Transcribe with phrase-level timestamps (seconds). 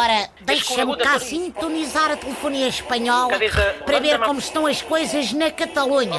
[0.00, 3.38] Olha, deixa-me cá sintonizar a telefonia espanhola
[3.84, 6.18] para ver como estão as coisas na Catalunha.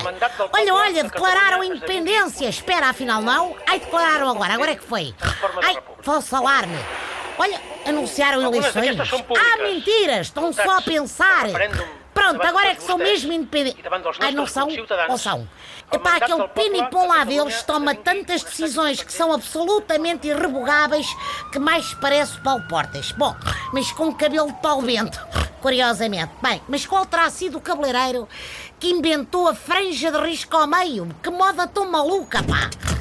[0.54, 2.48] Olha, olha, declararam independência.
[2.48, 3.56] Espera, afinal não?
[3.68, 4.54] Ai, declararam agora.
[4.54, 5.16] Agora é que foi.
[5.64, 6.78] Ai, falso alarme.
[7.40, 8.98] Olha, anunciaram eleições.
[9.36, 10.28] Ah, mentiras!
[10.28, 11.48] Estão só a pensar.
[12.22, 13.84] Pronto, agora é que são mesmo independentes.
[14.20, 14.68] Ai, não são?
[15.10, 15.50] Ou são?
[15.92, 21.08] Epá, aquele pinipom lá deles toma tantas decisões que são absolutamente irrevogáveis
[21.52, 23.12] que mais parece Paulo Portas.
[23.12, 23.36] Bom,
[23.74, 25.20] mas com cabelo de pau vento,
[25.62, 26.32] curiosamente.
[26.42, 28.30] Bem, mas qual terá sido o cabeleireiro
[28.80, 31.10] que inventou a franja de risco ao meio?
[31.24, 33.01] Que moda tão maluca, pá!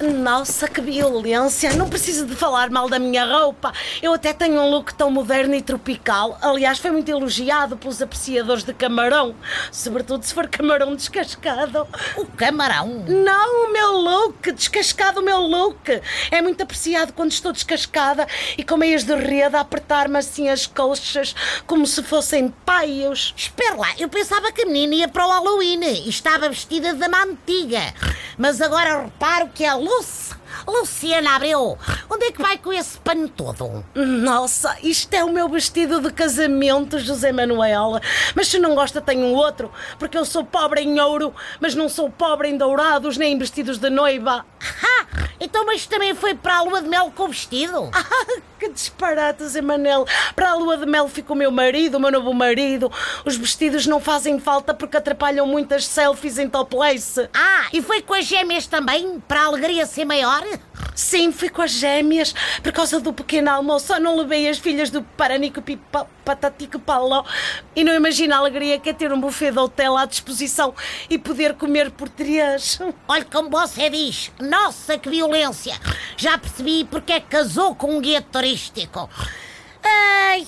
[0.00, 1.72] Nossa, que violência!
[1.72, 3.72] Não preciso de falar mal da minha roupa.
[4.00, 6.38] Eu até tenho um look tão moderno e tropical.
[6.40, 9.34] Aliás, foi muito elogiado pelos apreciadores de camarão.
[9.72, 11.84] Sobretudo se for camarão descascado.
[12.16, 13.04] O camarão?
[13.08, 14.52] Não, o meu look!
[14.52, 16.00] Descascado o meu look!
[16.30, 18.24] É muito apreciado quando estou descascada
[18.56, 21.34] e com meias de rede a apertar-me assim as coxas
[21.66, 23.34] como se fossem paios.
[23.36, 27.04] Espera lá, eu pensava que a menina ia para o Halloween e estava vestida de
[27.04, 27.92] uma antiga.
[28.38, 31.76] Mas agora reparo que é Lúcia, Luciana Abreu,
[32.08, 33.84] onde é que vai com esse pano todo?
[33.94, 38.00] Nossa, isto é o meu vestido de casamento, José Manuel.
[38.36, 41.88] Mas se não gosta, tenho um outro, porque eu sou pobre em ouro, mas não
[41.88, 44.46] sou pobre em dourados nem em vestidos de noiva.
[44.84, 47.90] Ah, então, mas também foi para a lua de mel com o vestido?
[48.20, 50.04] Ah, que disparate, Zé Manel.
[50.34, 52.90] Para a lua de mel ficou meu marido, o meu novo marido.
[53.24, 57.28] Os vestidos não fazem falta porque atrapalham muitas selfies em topless.
[57.32, 60.42] Ah, e foi com as gêmeas também, para a alegria ser maior?
[60.98, 63.86] Sim, fui com as gêmeas por causa do pequeno almoço.
[63.86, 67.24] Só não levei as filhas do Paranico Pipa, Patatico Paulo.
[67.76, 70.74] E não imagina a alegria que é ter um buffet de hotel à disposição
[71.08, 72.80] e poder comer por três.
[73.06, 74.32] Olha como você diz.
[74.40, 75.78] Nossa, que violência.
[76.16, 79.08] Já percebi porque é que casou com um guia turístico.
[79.84, 80.44] Ai,